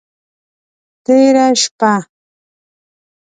[1.05, 1.93] تیره شپه…